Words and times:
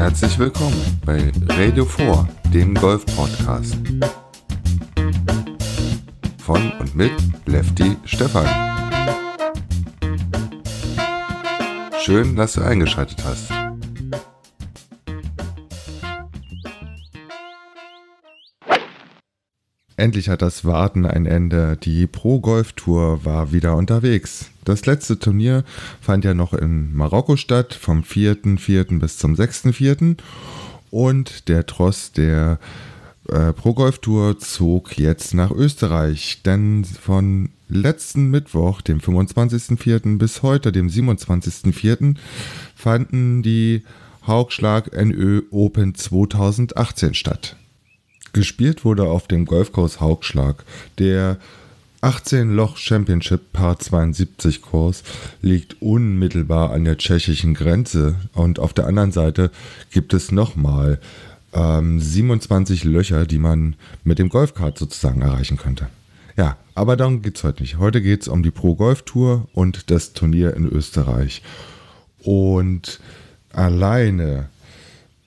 Herzlich 0.00 0.38
willkommen 0.38 0.98
bei 1.04 1.30
Radio 1.50 1.84
4, 1.84 2.26
dem 2.54 2.74
Golf-Podcast. 2.74 3.76
Von 6.38 6.72
und 6.80 6.96
mit 6.96 7.12
Lefty 7.44 7.98
Stefan. 8.06 8.46
Schön, 12.00 12.34
dass 12.34 12.54
du 12.54 12.62
eingeschaltet 12.62 13.22
hast. 13.26 13.52
Endlich 19.98 20.30
hat 20.30 20.40
das 20.40 20.64
Warten 20.64 21.04
ein 21.04 21.26
Ende. 21.26 21.76
Die 21.76 22.06
Pro 22.06 22.40
Golf 22.40 22.72
Tour 22.72 23.26
war 23.26 23.52
wieder 23.52 23.76
unterwegs. 23.76 24.50
Das 24.70 24.86
letzte 24.86 25.18
Turnier 25.18 25.64
fand 26.00 26.24
ja 26.24 26.32
noch 26.32 26.54
in 26.54 26.94
Marokko 26.94 27.36
statt, 27.36 27.74
vom 27.74 28.02
4.4. 28.02 29.00
bis 29.00 29.18
zum 29.18 29.34
6.4. 29.34 30.16
Und 30.92 31.48
der 31.48 31.66
Tross 31.66 32.12
der 32.12 32.60
äh, 33.28 33.52
Pro 33.52 33.74
Golf 33.74 33.98
Tour 33.98 34.38
zog 34.38 34.96
jetzt 34.96 35.34
nach 35.34 35.50
Österreich, 35.50 36.42
denn 36.44 36.84
von 36.84 37.48
letzten 37.68 38.30
Mittwoch, 38.30 38.80
dem 38.80 39.00
25.04. 39.00 40.18
bis 40.18 40.44
heute, 40.44 40.70
dem 40.70 40.86
27.04. 40.86 42.14
fanden 42.76 43.42
die 43.42 43.82
Haugschlag 44.24 44.92
NÖ 44.92 45.42
Open 45.50 45.96
2018 45.96 47.14
statt. 47.14 47.56
Gespielt 48.32 48.84
wurde 48.84 49.08
auf 49.08 49.26
dem 49.26 49.46
Golfkurs 49.46 50.00
Haugschlag. 50.00 50.64
Der 51.00 51.38
18-Loch 52.02 52.78
Championship 52.78 53.52
Par 53.52 53.78
72 53.78 54.62
Kurs 54.62 55.02
liegt 55.42 55.82
unmittelbar 55.82 56.70
an 56.70 56.84
der 56.84 56.96
tschechischen 56.96 57.54
Grenze 57.54 58.16
und 58.32 58.58
auf 58.58 58.72
der 58.72 58.86
anderen 58.86 59.12
Seite 59.12 59.50
gibt 59.90 60.14
es 60.14 60.32
nochmal 60.32 60.98
ähm, 61.52 62.00
27 62.00 62.84
Löcher, 62.84 63.26
die 63.26 63.38
man 63.38 63.76
mit 64.02 64.18
dem 64.18 64.30
Golfkart 64.30 64.78
sozusagen 64.78 65.20
erreichen 65.20 65.58
könnte. 65.58 65.88
Ja, 66.36 66.56
aber 66.74 66.96
darum 66.96 67.20
geht 67.20 67.36
es 67.36 67.44
heute 67.44 67.62
nicht. 67.62 67.78
Heute 67.78 68.00
geht 68.00 68.22
es 68.22 68.28
um 68.28 68.42
die 68.42 68.50
Pro 68.50 68.74
Golf 68.74 69.02
Tour 69.02 69.48
und 69.52 69.90
das 69.90 70.14
Turnier 70.14 70.54
in 70.54 70.66
Österreich. 70.66 71.42
Und 72.22 73.00
alleine 73.52 74.48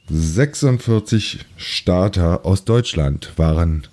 46 0.09 1.45
Starter 1.55 2.45
aus 2.45 2.65
Deutschland 2.65 3.33
waren 3.37 3.83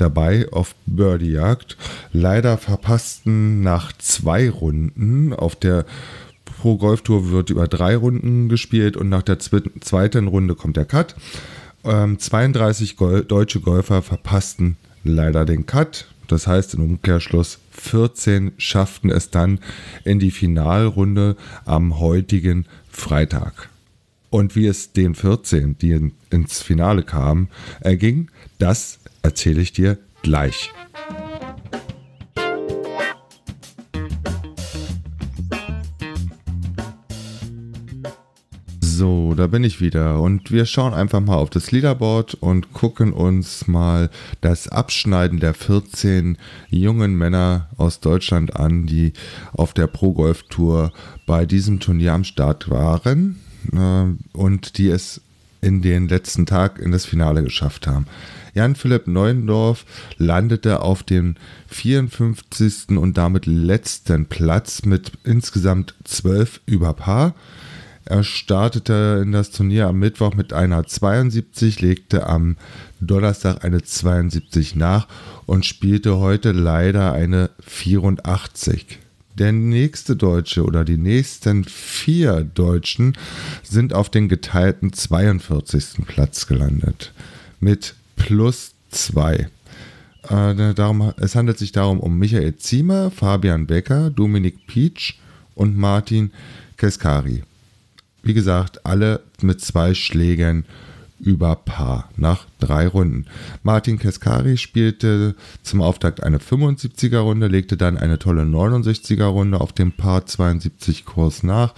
dabei 0.00 0.48
auf 0.52 0.74
Birdie-Jagd. 0.86 1.76
Leider 2.12 2.58
verpassten 2.58 3.62
nach 3.62 3.92
zwei 3.98 4.50
Runden 4.50 5.32
auf 5.32 5.56
der 5.56 5.84
Pro 6.44 6.76
Golf 6.76 7.02
Tour 7.02 7.30
wird 7.30 7.48
über 7.50 7.68
drei 7.68 7.96
Runden 7.96 8.48
gespielt 8.48 8.96
und 8.96 9.08
nach 9.08 9.22
der 9.22 9.38
zweiten 9.38 10.26
Runde 10.26 10.54
kommt 10.54 10.76
der 10.76 10.84
Cut. 10.84 11.14
Ähm, 11.84 12.18
32 12.18 12.96
Gol 12.96 13.24
deutsche 13.24 13.60
Golfer 13.60 14.02
verpassten 14.02 14.76
leider 15.02 15.46
den 15.46 15.64
Cut. 15.64 16.06
Das 16.28 16.46
heißt 16.46 16.74
im 16.74 16.82
Umkehrschluss 16.82 17.58
14 17.72 18.52
schafften 18.58 19.10
es 19.10 19.30
dann 19.30 19.58
in 20.04 20.18
die 20.18 20.30
Finalrunde 20.30 21.36
am 21.64 21.98
heutigen 21.98 22.66
Freitag. 22.90 23.70
Und 24.28 24.54
wie 24.54 24.66
es 24.66 24.92
den 24.92 25.16
14, 25.16 25.76
die 25.78 25.90
in, 25.90 26.12
ins 26.30 26.62
Finale 26.62 27.02
kamen, 27.02 27.48
erging, 27.80 28.30
das 28.58 28.99
erzähle 29.22 29.60
ich 29.60 29.72
dir 29.72 29.98
gleich. 30.22 30.72
So, 39.00 39.32
da 39.34 39.46
bin 39.46 39.64
ich 39.64 39.80
wieder 39.80 40.20
und 40.20 40.52
wir 40.52 40.66
schauen 40.66 40.92
einfach 40.92 41.20
mal 41.20 41.36
auf 41.36 41.48
das 41.48 41.72
Leaderboard 41.72 42.34
und 42.34 42.74
gucken 42.74 43.14
uns 43.14 43.66
mal 43.66 44.10
das 44.42 44.68
Abschneiden 44.68 45.40
der 45.40 45.54
14 45.54 46.36
jungen 46.68 47.14
Männer 47.14 47.70
aus 47.78 48.00
Deutschland 48.00 48.56
an, 48.56 48.84
die 48.84 49.14
auf 49.54 49.72
der 49.72 49.86
Pro 49.86 50.12
Golf 50.12 50.42
Tour 50.50 50.92
bei 51.24 51.46
diesem 51.46 51.80
Turnier 51.80 52.12
am 52.12 52.24
Start 52.24 52.68
waren 52.68 53.40
äh, 53.72 54.36
und 54.36 54.76
die 54.76 54.90
es 54.90 55.22
in 55.60 55.82
den 55.82 56.08
letzten 56.08 56.46
Tag 56.46 56.78
in 56.78 56.90
das 56.90 57.04
Finale 57.04 57.42
geschafft 57.42 57.86
haben. 57.86 58.06
Jan-Philipp 58.54 59.06
Neuendorf 59.06 59.84
landete 60.16 60.82
auf 60.82 61.02
dem 61.02 61.36
54. 61.68 62.98
und 62.98 63.16
damit 63.16 63.46
letzten 63.46 64.26
Platz 64.26 64.84
mit 64.84 65.12
insgesamt 65.24 65.94
12 66.04 66.60
über 66.66 66.94
Paar. 66.94 67.34
Er 68.04 68.24
startete 68.24 69.20
in 69.22 69.30
das 69.30 69.50
Turnier 69.50 69.86
am 69.86 69.98
Mittwoch 69.98 70.34
mit 70.34 70.52
einer 70.52 70.84
72, 70.84 71.80
legte 71.80 72.26
am 72.26 72.56
Donnerstag 73.00 73.64
eine 73.64 73.82
72 73.82 74.74
nach 74.74 75.06
und 75.46 75.64
spielte 75.64 76.18
heute 76.18 76.50
leider 76.50 77.12
eine 77.12 77.50
84. 77.60 78.98
Der 79.40 79.52
nächste 79.52 80.16
Deutsche 80.16 80.64
oder 80.64 80.84
die 80.84 80.98
nächsten 80.98 81.64
vier 81.64 82.42
Deutschen 82.42 83.16
sind 83.62 83.94
auf 83.94 84.10
den 84.10 84.28
geteilten 84.28 84.92
42. 84.92 86.04
Platz 86.06 86.46
gelandet. 86.46 87.14
Mit 87.58 87.94
plus 88.16 88.74
zwei. 88.90 89.48
Äh, 90.28 90.74
darum, 90.74 91.14
es 91.16 91.36
handelt 91.36 91.58
sich 91.58 91.72
darum 91.72 92.00
um 92.00 92.18
Michael 92.18 92.56
Ziemer, 92.56 93.10
Fabian 93.10 93.66
Becker, 93.66 94.10
Dominik 94.10 94.66
Pietsch 94.66 95.14
und 95.54 95.74
Martin 95.74 96.32
Keskari. 96.76 97.42
Wie 98.22 98.34
gesagt, 98.34 98.84
alle 98.84 99.22
mit 99.40 99.62
zwei 99.62 99.94
Schlägern 99.94 100.66
über 101.20 101.56
Paar 101.56 102.08
nach 102.16 102.46
drei 102.58 102.88
Runden. 102.88 103.26
Martin 103.62 103.98
Keskari 103.98 104.56
spielte 104.56 105.34
zum 105.62 105.82
Auftakt 105.82 106.22
eine 106.22 106.38
75er 106.38 107.18
Runde, 107.18 107.46
legte 107.46 107.76
dann 107.76 107.96
eine 107.96 108.18
tolle 108.18 108.42
69er 108.42 109.26
Runde 109.26 109.60
auf 109.60 109.72
dem 109.72 109.92
Paar 109.92 110.26
72 110.26 111.04
Kurs 111.04 111.42
nach 111.42 111.74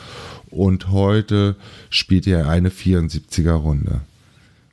und 0.51 0.91
heute 0.91 1.57
spielte 1.91 2.31
er 2.31 2.49
eine 2.49 2.71
74er 2.71 3.53
Runde. 3.53 4.03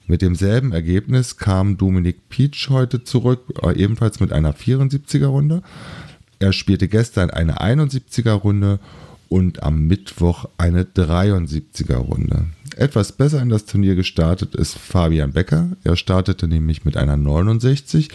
Mit 0.08 0.22
demselben 0.24 0.72
Ergebnis 0.72 1.38
kam 1.38 1.78
Dominik 1.78 2.30
Pietsch 2.30 2.70
heute 2.70 3.04
zurück, 3.04 3.42
äh, 3.62 3.76
ebenfalls 3.76 4.20
mit 4.20 4.34
einer 4.34 4.54
74er 4.54 5.28
Runde. 5.28 5.62
Er 6.40 6.54
spielte 6.54 6.88
gestern 6.88 7.30
eine 7.30 7.62
71er 7.62 8.32
Runde 8.32 8.80
und 9.30 9.62
am 9.62 9.86
Mittwoch 9.86 10.46
eine 10.58 10.84
73er 10.84 11.98
Runde. 11.98 12.48
Etwas 12.80 13.12
besser 13.12 13.42
in 13.42 13.50
das 13.50 13.66
Turnier 13.66 13.96
gestartet 13.96 14.56
ist 14.56 14.78
Fabian 14.78 15.34
Becker. 15.34 15.68
Er 15.84 15.98
startete 15.98 16.48
nämlich 16.48 16.86
mit 16.86 16.96
einer 16.96 17.18
69, 17.18 18.08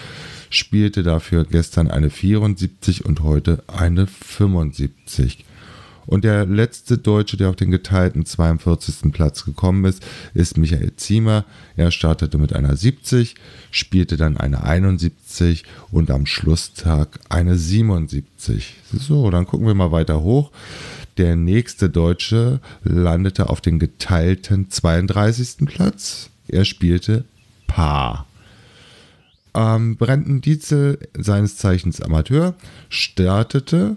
spielte 0.48 1.02
dafür 1.02 1.44
gestern 1.44 1.90
eine 1.90 2.08
74 2.08 3.04
und 3.04 3.20
heute 3.22 3.62
eine 3.66 4.06
75. 4.06 5.44
Und 6.06 6.24
der 6.24 6.46
letzte 6.46 6.96
Deutsche, 6.96 7.36
der 7.36 7.50
auf 7.50 7.56
den 7.56 7.70
geteilten 7.70 8.24
42. 8.24 9.12
Platz 9.12 9.44
gekommen 9.44 9.84
ist, 9.84 10.02
ist 10.32 10.56
Michael 10.56 10.96
Ziemer. 10.96 11.44
Er 11.76 11.90
startete 11.90 12.38
mit 12.38 12.54
einer 12.54 12.74
70, 12.74 13.34
spielte 13.70 14.16
dann 14.16 14.38
eine 14.38 14.64
71 14.64 15.64
und 15.90 16.10
am 16.10 16.24
Schlusstag 16.24 17.20
eine 17.28 17.58
77. 17.58 18.76
So, 18.94 19.30
dann 19.30 19.46
gucken 19.46 19.66
wir 19.66 19.74
mal 19.74 19.92
weiter 19.92 20.22
hoch. 20.22 20.50
Der 21.16 21.36
nächste 21.36 21.90
Deutsche 21.90 22.60
landete 22.82 23.48
auf 23.48 23.60
den 23.60 23.78
geteilten 23.78 24.70
32. 24.70 25.66
Platz. 25.66 26.30
Er 26.48 26.64
spielte 26.64 27.24
Paar. 27.66 28.26
Ähm, 29.54 29.96
Brandon 29.96 30.40
Dietzel, 30.40 30.98
seines 31.16 31.56
Zeichens 31.56 32.00
Amateur, 32.00 32.54
startete 32.88 33.96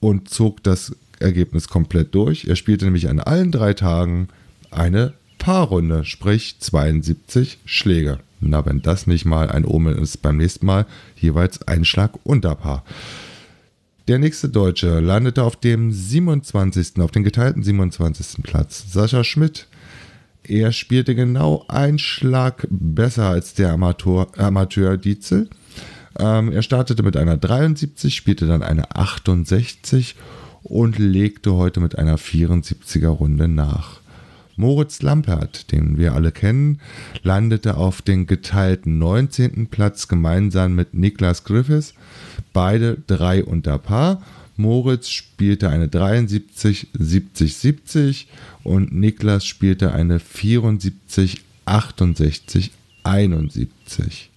und 0.00 0.28
zog 0.28 0.62
das 0.64 0.94
Ergebnis 1.20 1.68
komplett 1.68 2.14
durch. 2.14 2.46
Er 2.46 2.56
spielte 2.56 2.84
nämlich 2.84 3.08
an 3.08 3.20
allen 3.20 3.52
drei 3.52 3.74
Tagen 3.74 4.28
eine 4.70 5.14
Paarrunde, 5.38 6.04
sprich 6.04 6.56
72 6.58 7.58
Schläge. 7.64 8.18
Na, 8.40 8.66
wenn 8.66 8.82
das 8.82 9.06
nicht 9.06 9.24
mal 9.24 9.48
ein 9.48 9.64
Omen 9.64 9.96
ist, 9.96 10.20
beim 10.22 10.36
nächsten 10.36 10.66
Mal 10.66 10.86
jeweils 11.16 11.62
ein 11.62 11.84
Schlag 11.84 12.12
unter 12.24 12.54
Paar. 12.54 12.84
Der 14.08 14.20
nächste 14.20 14.48
Deutsche 14.48 15.00
landete 15.00 15.42
auf 15.42 15.56
dem 15.56 15.90
27., 15.90 17.00
auf 17.00 17.10
den 17.10 17.24
geteilten 17.24 17.64
27. 17.64 18.40
Platz. 18.44 18.84
Sascha 18.92 19.24
Schmidt. 19.24 19.66
Er 20.44 20.70
spielte 20.70 21.16
genau 21.16 21.64
einen 21.66 21.98
Schlag 21.98 22.68
besser 22.70 23.30
als 23.30 23.54
der 23.54 23.72
Amateur, 23.72 24.28
Amateur 24.38 24.96
Dietzel. 24.96 25.50
Ähm, 26.20 26.52
er 26.52 26.62
startete 26.62 27.02
mit 27.02 27.16
einer 27.16 27.36
73, 27.36 28.14
spielte 28.14 28.46
dann 28.46 28.62
eine 28.62 28.94
68 28.94 30.14
und 30.62 31.00
legte 31.00 31.54
heute 31.54 31.80
mit 31.80 31.98
einer 31.98 32.16
74er 32.16 33.08
Runde 33.08 33.48
nach. 33.48 34.00
Moritz 34.56 35.02
Lampert, 35.02 35.70
den 35.72 35.98
wir 35.98 36.14
alle 36.14 36.32
kennen, 36.32 36.80
landete 37.22 37.76
auf 37.76 38.02
den 38.02 38.26
geteilten 38.26 38.98
19. 38.98 39.68
Platz 39.68 40.08
gemeinsam 40.08 40.74
mit 40.74 40.94
Niklas 40.94 41.44
Griffiths, 41.44 41.94
beide 42.52 42.98
drei 43.06 43.44
unter 43.44 43.78
Paar. 43.78 44.22
Moritz 44.56 45.10
spielte 45.10 45.68
eine 45.68 45.88
73, 45.88 46.88
70, 46.94 47.56
70 47.56 48.28
und 48.64 48.94
Niklas 48.94 49.44
spielte 49.44 49.92
eine 49.92 50.18
74, 50.18 51.42
68, 51.66 52.72
71. 53.04 54.30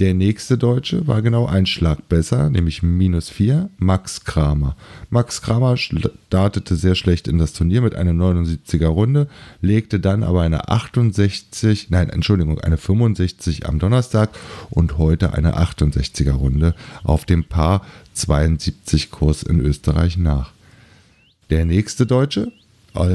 Der 0.00 0.12
nächste 0.12 0.58
Deutsche 0.58 1.06
war 1.06 1.22
genau 1.22 1.46
ein 1.46 1.66
Schlag 1.66 2.08
besser, 2.08 2.50
nämlich 2.50 2.82
minus 2.82 3.28
4, 3.28 3.70
Max 3.78 4.24
Kramer. 4.24 4.74
Max 5.08 5.40
Kramer 5.40 5.76
startete 5.76 6.74
sehr 6.74 6.96
schlecht 6.96 7.28
in 7.28 7.38
das 7.38 7.52
Turnier 7.52 7.80
mit 7.80 7.94
einer 7.94 8.10
79er 8.10 8.88
Runde, 8.88 9.28
legte 9.60 10.00
dann 10.00 10.24
aber 10.24 10.42
eine 10.42 10.68
68, 10.68 11.90
nein, 11.90 12.10
Entschuldigung, 12.10 12.58
eine 12.58 12.76
65 12.76 13.66
am 13.66 13.78
Donnerstag 13.78 14.30
und 14.70 14.98
heute 14.98 15.32
eine 15.32 15.58
68er 15.58 16.32
Runde 16.32 16.74
auf 17.04 17.24
dem 17.24 17.44
Paar 17.44 17.86
72 18.14 19.12
Kurs 19.12 19.44
in 19.44 19.60
Österreich 19.60 20.16
nach. 20.16 20.50
Der 21.50 21.64
nächste 21.64 22.04
Deutsche 22.04 22.50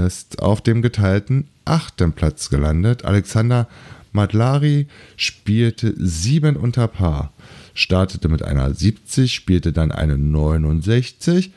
ist 0.05 0.41
auf 0.41 0.61
dem 0.61 0.81
geteilten 0.81 1.49
achten 1.65 2.13
Platz 2.13 2.49
gelandet, 2.49 3.03
Alexander 3.03 3.67
Madlari 4.11 4.87
spielte 5.17 5.93
7 5.97 6.55
unter 6.55 6.87
Paar, 6.87 7.31
startete 7.73 8.29
mit 8.29 8.43
einer 8.43 8.73
70, 8.73 9.33
spielte 9.33 9.71
dann 9.71 9.91
eine 9.91 10.17
69 10.17 11.51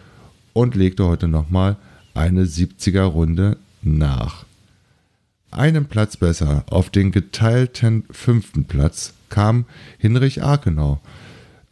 und 0.52 0.74
legte 0.74 1.06
heute 1.06 1.28
nochmal 1.28 1.76
eine 2.14 2.44
70er 2.44 3.02
Runde 3.04 3.56
nach. 3.82 4.44
Einen 5.50 5.86
Platz 5.86 6.16
besser, 6.16 6.64
auf 6.70 6.90
den 6.90 7.12
geteilten 7.12 8.04
fünften 8.10 8.64
Platz, 8.64 9.12
kam 9.28 9.66
Hinrich 9.98 10.42
Arkenau. 10.42 11.00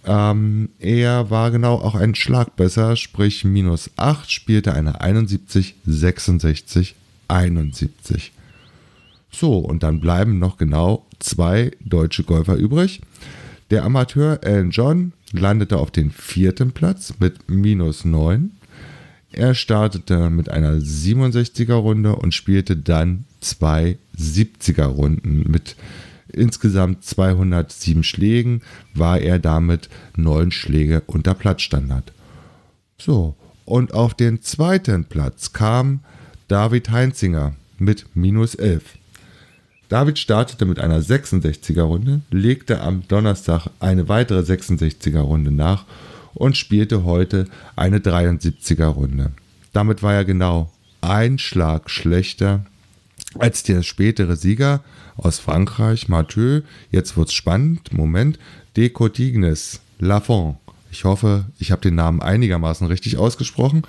Ähm, 0.05 0.71
er 0.79 1.31
war 1.31 1.51
genau 1.51 1.75
auch 1.77 1.95
ein 1.95 2.15
Schlag 2.15 2.57
besser, 2.57 2.97
sprich 2.97 3.45
minus 3.45 3.91
8, 3.97 4.31
spielte 4.31 4.75
eine 4.75 5.01
71, 5.01 5.77
66, 5.87 6.95
71. 7.29 8.33
So, 9.31 9.59
und 9.59 9.83
dann 9.83 10.01
bleiben 10.01 10.39
noch 10.39 10.57
genau 10.57 11.07
zwei 11.19 11.71
deutsche 11.85 12.25
Golfer 12.25 12.57
übrig. 12.57 13.01
Der 13.71 13.85
Amateur 13.85 14.41
Alan 14.43 14.71
John 14.71 15.13
landete 15.33 15.79
auf 15.79 15.91
den 15.91 16.11
vierten 16.11 16.73
Platz 16.73 17.15
mit 17.21 17.49
minus 17.49 18.05
9. 18.05 18.51
Er 19.33 19.55
startete 19.55 20.29
mit 20.29 20.49
einer 20.49 20.75
67er 20.75 21.75
Runde 21.75 22.17
und 22.17 22.35
spielte 22.35 22.77
dann 22.77 23.27
zwei 23.41 23.97
70er 24.19 24.87
Runden. 24.87 25.49
Mit 25.49 25.77
insgesamt 26.33 27.05
207 27.05 28.03
Schlägen 28.03 28.63
war 28.93 29.21
er 29.21 29.39
damit 29.39 29.89
neun 30.17 30.51
Schläge 30.51 31.03
unter 31.07 31.35
Platzstandard. 31.35 32.13
So, 32.99 33.37
und 33.65 33.95
auf 33.95 34.15
den 34.15 34.43
zweiten 34.43 35.05
Platz 35.05 35.53
kam 35.53 36.01
David 36.49 36.91
Heinzinger 36.91 37.55
mit 37.79 38.05
minus 38.15 38.57
11. 38.57 38.83
David 39.91 40.21
startete 40.21 40.67
mit 40.67 40.79
einer 40.79 41.03
66er 41.03 41.83
Runde, 41.83 42.21
legte 42.31 42.81
am 42.81 43.03
Donnerstag 43.09 43.67
eine 43.81 44.09
weitere 44.09 44.39
66er 44.39 45.19
Runde 45.19 45.51
nach 45.51 45.85
und 46.33 46.57
spielte 46.57 47.03
heute 47.03 47.47
eine 47.75 47.99
73er 47.99 48.87
Runde. 48.87 49.33
Damit 49.73 50.05
war 50.05 50.15
er 50.15 50.25
genau 50.25 50.71
ein 51.01 51.39
Schlag 51.39 51.91
schlechter 51.91 52.65
als 53.37 53.65
der 53.65 53.83
spätere 53.83 54.37
Sieger 54.37 54.85
aus 55.17 55.41
Frankreich, 55.41 56.09
Mathieu. 56.09 56.61
Jetzt 56.93 57.17
wird's 57.17 57.33
spannend. 57.33 57.93
Moment. 57.93 58.39
De 58.77 58.91
Cotignes, 58.91 59.81
Lafont. 59.99 60.57
Ich 60.93 61.03
hoffe, 61.03 61.47
ich 61.59 61.73
habe 61.73 61.83
den 61.83 61.97
Namen 61.97 62.23
einigermaßen 62.23 62.87
richtig 62.87 63.19
ausgesprochen. 63.19 63.83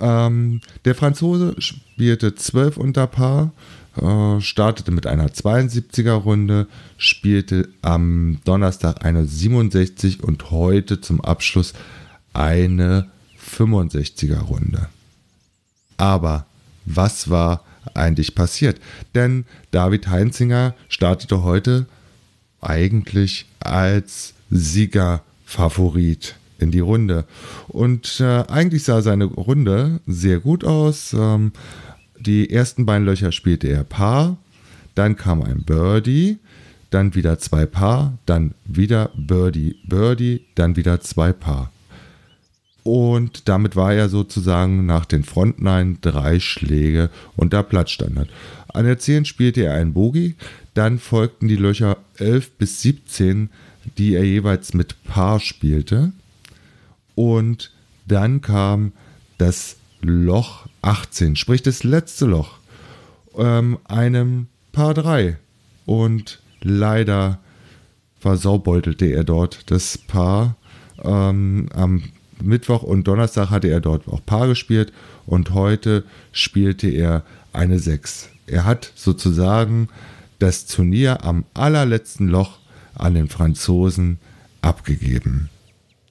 Ähm, 0.00 0.60
der 0.84 0.96
Franzose 0.96 1.54
spielte 1.58 2.34
12 2.34 2.78
unter 2.78 3.06
Paar, 3.06 3.52
äh, 3.96 4.40
startete 4.40 4.90
mit 4.90 5.06
einer 5.06 5.28
72er 5.28 6.12
Runde, 6.12 6.66
spielte 6.96 7.68
am 7.82 8.38
Donnerstag 8.44 9.04
eine 9.04 9.26
67 9.26 10.22
und 10.22 10.50
heute 10.50 11.00
zum 11.00 11.20
Abschluss 11.20 11.72
eine 12.32 13.10
65er 13.38 14.40
Runde. 14.40 14.88
Aber 15.96 16.46
was 16.84 17.30
war 17.30 17.64
eigentlich 17.94 18.34
passiert? 18.34 18.80
Denn 19.14 19.44
David 19.70 20.08
Heinzinger 20.08 20.74
startete 20.88 21.42
heute 21.42 21.86
eigentlich 22.60 23.46
als 23.60 24.34
Siegerfavorit 24.50 26.36
in 26.58 26.70
die 26.70 26.80
Runde. 26.80 27.24
Und 27.68 28.20
äh, 28.20 28.44
eigentlich 28.48 28.84
sah 28.84 29.02
seine 29.02 29.24
Runde 29.24 30.00
sehr 30.06 30.40
gut 30.40 30.64
aus. 30.64 31.14
Ähm, 31.14 31.52
die 32.20 32.50
ersten 32.50 32.86
beiden 32.86 33.06
Löcher 33.06 33.32
spielte 33.32 33.68
er 33.68 33.84
Paar, 33.84 34.36
dann 34.94 35.16
kam 35.16 35.42
ein 35.42 35.62
Birdie, 35.64 36.38
dann 36.90 37.14
wieder 37.14 37.38
zwei 37.38 37.66
Paar, 37.66 38.18
dann 38.26 38.54
wieder 38.64 39.10
Birdie, 39.16 39.76
Birdie, 39.84 40.44
dann 40.54 40.76
wieder 40.76 41.00
zwei 41.00 41.32
Paar. 41.32 41.72
Und 42.82 43.48
damit 43.48 43.76
war 43.76 43.92
er 43.92 44.08
sozusagen 44.08 44.86
nach 44.86 45.04
den 45.04 45.22
Frontnine 45.22 45.98
drei 46.00 46.40
Schläge 46.40 47.10
unter 47.36 47.62
Platzstandard. 47.62 48.28
An 48.68 48.84
der 48.84 48.98
10 48.98 49.24
spielte 49.24 49.64
er 49.64 49.74
einen 49.74 49.92
Bogie, 49.92 50.36
dann 50.74 50.98
folgten 50.98 51.48
die 51.48 51.56
Löcher 51.56 51.98
11 52.16 52.52
bis 52.52 52.80
17, 52.82 53.50
die 53.98 54.14
er 54.14 54.24
jeweils 54.24 54.74
mit 54.74 55.02
Paar 55.04 55.40
spielte. 55.40 56.12
Und 57.14 57.70
dann 58.06 58.40
kam 58.40 58.92
das 59.38 59.76
Loch 60.02 60.66
18, 60.82 61.36
sprich 61.36 61.62
das 61.62 61.84
letzte 61.84 62.26
Loch, 62.26 62.58
ähm, 63.36 63.78
einem 63.84 64.46
Paar 64.72 64.94
3. 64.94 65.36
Und 65.86 66.40
leider 66.60 67.38
versaubeutelte 68.18 69.06
er 69.06 69.24
dort 69.24 69.70
das 69.70 69.98
Paar. 69.98 70.56
Ähm, 71.02 71.68
am 71.74 72.02
Mittwoch 72.42 72.82
und 72.82 73.06
Donnerstag 73.08 73.50
hatte 73.50 73.68
er 73.68 73.80
dort 73.80 74.08
auch 74.08 74.24
Paar 74.24 74.46
gespielt 74.46 74.92
und 75.26 75.52
heute 75.52 76.04
spielte 76.32 76.88
er 76.88 77.24
eine 77.52 77.78
6. 77.78 78.30
Er 78.46 78.64
hat 78.64 78.92
sozusagen 78.94 79.88
das 80.38 80.66
Turnier 80.66 81.24
am 81.24 81.44
allerletzten 81.52 82.28
Loch 82.28 82.58
an 82.94 83.14
den 83.14 83.28
Franzosen 83.28 84.18
abgegeben. 84.62 85.50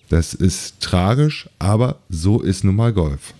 Das 0.09 0.33
ist 0.33 0.79
tragisch, 0.79 1.49
aber 1.59 1.99
so 2.09 2.41
ist 2.41 2.63
nun 2.63 2.75
mal 2.75 2.93
Golf 2.93 3.33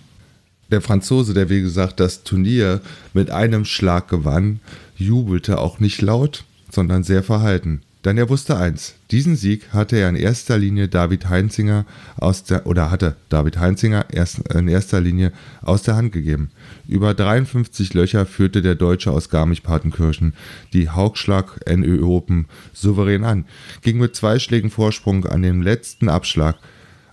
der 0.70 0.80
Franzose, 0.80 1.34
der 1.34 1.50
wie 1.50 1.62
gesagt 1.62 2.00
das 2.00 2.22
Turnier 2.22 2.80
mit 3.12 3.30
einem 3.30 3.64
Schlag 3.64 4.08
gewann, 4.08 4.60
jubelte 4.96 5.58
auch 5.58 5.80
nicht 5.80 6.02
laut, 6.02 6.44
sondern 6.70 7.02
sehr 7.02 7.22
verhalten. 7.22 7.82
Denn 8.04 8.16
er 8.16 8.30
wusste 8.30 8.56
eins, 8.56 8.94
diesen 9.10 9.36
Sieg 9.36 9.74
hatte 9.74 9.96
er 9.96 10.08
in 10.08 10.16
erster 10.16 10.56
Linie 10.56 10.88
David 10.88 11.28
Heinzinger 11.28 11.84
aus 12.16 12.44
der, 12.44 12.66
oder 12.66 12.90
hatte 12.90 13.16
David 13.28 13.58
Heinzinger 13.58 14.06
erst 14.10 14.38
in 14.54 14.68
erster 14.68 15.02
Linie 15.02 15.32
aus 15.60 15.82
der 15.82 15.96
Hand 15.96 16.12
gegeben. 16.12 16.50
Über 16.88 17.12
53 17.12 17.92
Löcher 17.92 18.24
führte 18.24 18.62
der 18.62 18.74
Deutsche 18.74 19.10
aus 19.10 19.28
Garmisch-Partenkirchen 19.28 20.32
die 20.72 20.88
Haugschlag 20.88 21.60
NÖ 21.68 22.02
Open 22.02 22.46
souverän 22.72 23.24
an, 23.24 23.44
ging 23.82 23.98
mit 23.98 24.16
zwei 24.16 24.38
Schlägen 24.38 24.70
Vorsprung 24.70 25.26
an 25.26 25.42
den 25.42 25.62
letzten 25.62 26.08
Abschlag 26.08 26.56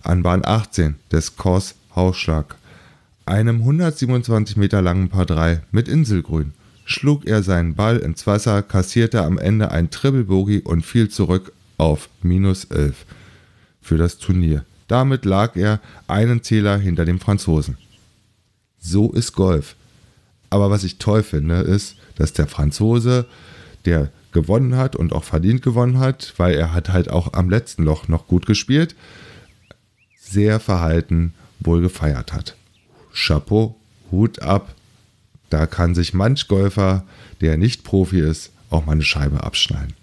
an 0.02 0.22
Bahn 0.22 0.42
18 0.42 0.94
des 1.12 1.36
Kurs 1.36 1.74
Haugschlag 1.94 2.56
einem 3.28 3.58
127 3.58 4.56
Meter 4.56 4.82
langen 4.82 5.08
Par 5.08 5.26
3 5.26 5.62
mit 5.70 5.88
Inselgrün 5.88 6.52
schlug 6.84 7.26
er 7.26 7.42
seinen 7.42 7.74
Ball 7.74 7.98
ins 7.98 8.26
Wasser, 8.26 8.62
kassierte 8.62 9.22
am 9.22 9.38
Ende 9.38 9.70
ein 9.70 9.90
Triple 9.90 10.24
Bogey 10.24 10.60
und 10.60 10.84
fiel 10.84 11.10
zurück 11.10 11.52
auf 11.76 12.08
minus 12.22 12.64
11 12.64 13.04
für 13.80 13.98
das 13.98 14.18
Turnier. 14.18 14.64
Damit 14.88 15.26
lag 15.26 15.54
er 15.54 15.80
einen 16.06 16.42
Zähler 16.42 16.78
hinter 16.78 17.04
dem 17.04 17.20
Franzosen. 17.20 17.76
So 18.78 19.12
ist 19.12 19.34
Golf. 19.34 19.76
Aber 20.50 20.70
was 20.70 20.82
ich 20.82 20.96
toll 20.96 21.22
finde, 21.22 21.56
ist, 21.56 21.96
dass 22.16 22.32
der 22.32 22.46
Franzose, 22.46 23.26
der 23.84 24.10
gewonnen 24.32 24.76
hat 24.76 24.96
und 24.96 25.12
auch 25.12 25.24
verdient 25.24 25.62
gewonnen 25.62 25.98
hat, 25.98 26.32
weil 26.38 26.54
er 26.54 26.72
hat 26.72 26.88
halt 26.88 27.10
auch 27.10 27.34
am 27.34 27.50
letzten 27.50 27.82
Loch 27.82 28.08
noch 28.08 28.26
gut 28.26 28.46
gespielt, 28.46 28.94
sehr 30.18 30.58
verhalten 30.60 31.34
wohl 31.60 31.82
gefeiert 31.82 32.32
hat. 32.32 32.57
Chapeau, 33.18 33.76
Hut 34.10 34.40
ab. 34.42 34.74
Da 35.50 35.66
kann 35.66 35.94
sich 35.94 36.14
manch 36.14 36.48
Golfer, 36.48 37.04
der 37.40 37.56
nicht 37.56 37.84
Profi 37.84 38.20
ist, 38.20 38.52
auch 38.70 38.86
mal 38.86 38.92
eine 38.92 39.02
Scheibe 39.02 39.42
abschneiden. 39.42 39.94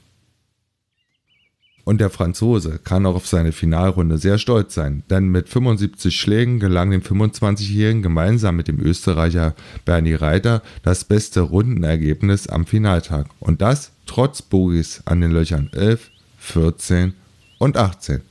Und 1.86 2.02
der 2.02 2.10
Franzose 2.10 2.80
kann 2.84 3.06
auch 3.06 3.14
auf 3.14 3.28
seine 3.28 3.52
Finalrunde 3.52 4.18
sehr 4.18 4.40
stolz 4.40 4.74
sein, 4.74 5.04
denn 5.12 5.28
mit 5.28 5.50
75 5.50 6.20
Schlägen 6.20 6.60
gelang 6.60 6.90
dem 6.90 7.04
25-Jährigen 7.04 8.02
gemeinsam 8.02 8.56
mit 8.56 8.68
dem 8.68 8.80
Österreicher 8.80 9.54
Bernie 9.86 10.16
Reiter 10.16 10.64
das 10.82 11.06
beste 11.06 11.42
Rundenergebnis 11.42 12.48
am 12.48 12.66
Finaltag. 12.66 13.28
Und 13.40 13.62
das 13.62 13.92
trotz 14.08 14.42
Bogies 14.42 15.04
an 15.06 15.22
den 15.22 15.30
Löchern 15.30 15.70
11, 15.74 16.10
14 16.40 17.14
und 17.60 17.78
18. 17.78 18.22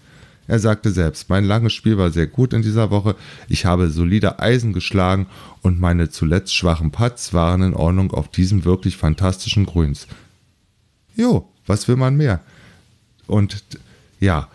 Er 0.46 0.58
sagte 0.58 0.90
selbst, 0.90 1.30
mein 1.30 1.44
langes 1.44 1.72
Spiel 1.72 1.96
war 1.96 2.10
sehr 2.10 2.26
gut 2.26 2.52
in 2.52 2.62
dieser 2.62 2.90
Woche. 2.90 3.16
Ich 3.48 3.64
habe 3.64 3.90
solide 3.90 4.38
Eisen 4.40 4.72
geschlagen 4.72 5.26
und 5.62 5.80
meine 5.80 6.10
zuletzt 6.10 6.54
schwachen 6.54 6.90
Putts 6.90 7.32
waren 7.32 7.62
in 7.62 7.74
Ordnung 7.74 8.12
auf 8.12 8.28
diesem 8.28 8.64
wirklich 8.64 8.96
fantastischen 8.96 9.64
Grüns. 9.64 10.06
Jo, 11.16 11.48
was 11.66 11.88
will 11.88 11.96
man 11.96 12.16
mehr? 12.16 12.40
Und 13.26 13.64
ja, 14.20 14.48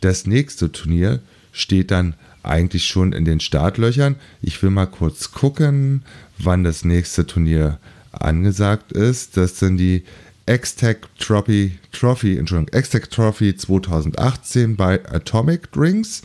das 0.00 0.26
nächste 0.26 0.72
Turnier 0.72 1.20
steht 1.52 1.90
dann 1.90 2.14
eigentlich 2.42 2.86
schon 2.86 3.12
in 3.12 3.26
den 3.26 3.40
Startlöchern. 3.40 4.16
Ich 4.40 4.62
will 4.62 4.70
mal 4.70 4.86
kurz 4.86 5.32
gucken, 5.32 6.02
wann 6.38 6.64
das 6.64 6.84
nächste 6.84 7.26
Turnier 7.26 7.78
angesagt 8.12 8.92
ist. 8.92 9.36
Das 9.36 9.58
sind 9.58 9.76
die 9.76 10.04
X-Tech 10.46 10.98
Trophy, 11.18 11.78
Trophy, 11.92 12.36
Entschuldigung, 12.38 12.78
X-Tech 12.78 13.08
Trophy 13.10 13.56
2018 13.56 14.76
bei 14.76 15.04
Atomic 15.06 15.70
Drinks. 15.72 16.22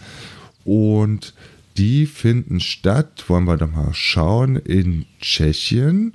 Und 0.64 1.34
die 1.78 2.06
finden 2.06 2.60
statt, 2.60 3.26
wollen 3.28 3.46
wir 3.46 3.58
doch 3.58 3.72
mal 3.72 3.94
schauen, 3.94 4.56
in 4.56 5.06
Tschechien 5.20 6.14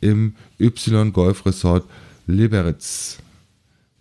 im 0.00 0.34
Y 0.58 1.12
Golf 1.12 1.46
Resort 1.46 1.86
Liberec. 2.26 3.18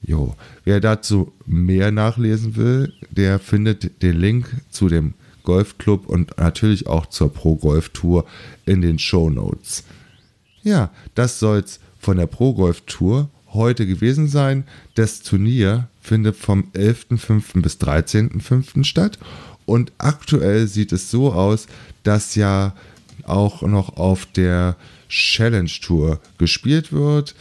Jo, 0.02 0.36
wer 0.64 0.80
dazu 0.80 1.32
mehr 1.46 1.92
nachlesen 1.92 2.56
will, 2.56 2.94
der 3.12 3.40
findet 3.40 4.02
den 4.02 4.20
Link 4.20 4.50
zu 4.70 4.88
dem 4.88 5.14
Golfclub 5.44 6.08
und 6.08 6.38
natürlich 6.38 6.88
auch 6.88 7.06
zur 7.08 7.32
Pro 7.34 7.56
Golf 7.56 7.90
Tour 7.90 8.26
in 8.66 8.82
den 8.82 8.98
Show 9.00 9.30
Notes. 9.30 9.84
Ja, 10.64 10.92
das 11.16 11.40
soll's 11.40 11.80
von 12.00 12.18
der 12.18 12.28
Pro 12.28 12.54
Golf 12.54 12.82
Tour 12.82 13.30
heute 13.54 13.86
gewesen 13.86 14.28
sein. 14.28 14.64
Das 14.96 15.22
Turnier 15.22 15.88
findet 16.02 16.36
vom 16.36 16.66
11.05. 16.74 17.62
bis 17.62 17.78
13.05. 17.78 18.84
statt 18.84 19.20
und 19.66 19.92
aktuell 19.98 20.68
sieht 20.68 20.92
es 20.92 21.12
so 21.12 21.32
aus, 21.34 21.68
dass 22.04 22.36
ja 22.36 22.74
auch 23.24 23.62
noch 23.62 23.98
auf 23.98 24.26
der 24.26 24.76
Challenge 25.10 25.70
Tour 25.82 26.20
gespielt 26.38 26.92
wird. 26.92 27.36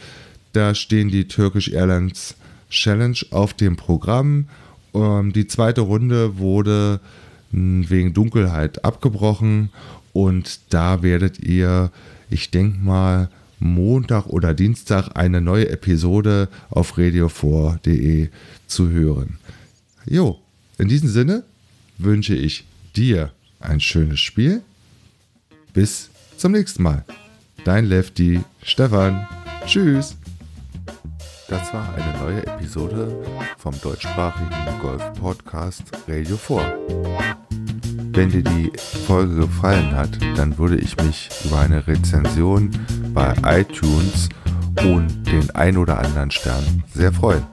Da 0.53 0.75
stehen 0.75 1.09
die 1.09 1.27
Turkish 1.27 1.69
Airlines 1.69 2.35
Challenge 2.69 3.17
auf 3.31 3.53
dem 3.53 3.75
Programm. 3.75 4.47
Ähm, 4.93 5.33
die 5.33 5.47
zweite 5.47 5.81
Runde 5.81 6.37
wurde 6.37 6.99
hm, 7.51 7.89
wegen 7.89 8.13
Dunkelheit 8.13 8.83
abgebrochen 8.85 9.69
und 10.13 10.59
da 10.69 11.03
werdet 11.03 11.39
ihr, 11.39 11.91
ich 12.29 12.51
denke 12.51 12.79
mal, 12.79 13.29
Montag 13.61 14.25
oder 14.25 14.53
Dienstag 14.53 15.09
eine 15.15 15.39
neue 15.39 15.69
Episode 15.69 16.49
auf 16.69 16.97
radio4.de 16.97 18.29
zu 18.67 18.89
hören. 18.89 19.37
Jo, 20.05 20.39
in 20.77 20.87
diesem 20.87 21.09
Sinne 21.09 21.43
wünsche 21.99 22.35
ich 22.35 22.65
dir 22.95 23.31
ein 23.59 23.79
schönes 23.79 24.19
Spiel. 24.19 24.61
Bis 25.73 26.09
zum 26.37 26.53
nächsten 26.53 26.81
Mal. 26.81 27.05
Dein 27.63 27.85
Lefty 27.85 28.41
Stefan. 28.63 29.27
Tschüss. 29.67 30.17
Das 31.47 31.71
war 31.73 31.93
eine 31.93 32.17
neue 32.19 32.47
Episode 32.47 33.23
vom 33.57 33.79
deutschsprachigen 33.81 34.79
Golf-Podcast 34.81 35.83
Radio 36.07 36.35
4. 36.35 36.79
Wenn 38.13 38.31
dir 38.31 38.43
die 38.43 38.71
Folge 39.05 39.35
gefallen 39.35 39.95
hat, 39.95 40.17
dann 40.35 40.57
würde 40.57 40.77
ich 40.77 40.97
mich 40.97 41.29
über 41.45 41.59
eine 41.59 41.85
Rezension 41.87 42.71
bei 43.13 43.35
iTunes 43.43 44.29
und 44.83 45.27
den 45.27 45.49
ein 45.51 45.77
oder 45.77 45.99
anderen 45.99 46.31
Stern 46.31 46.83
sehr 46.93 47.11
freuen. 47.11 47.45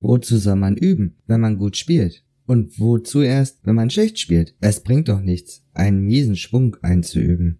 Wozu 0.00 0.36
soll 0.36 0.56
man 0.56 0.76
üben, 0.76 1.16
wenn 1.26 1.40
man 1.40 1.56
gut 1.58 1.76
spielt? 1.76 2.25
Und 2.46 2.78
wozu 2.78 3.22
erst, 3.22 3.58
wenn 3.64 3.74
man 3.74 3.90
schlecht 3.90 4.18
spielt? 4.18 4.54
Es 4.60 4.80
bringt 4.80 5.08
doch 5.08 5.20
nichts, 5.20 5.64
einen 5.74 6.00
miesen 6.00 6.36
Schwung 6.36 6.76
einzuüben. 6.80 7.54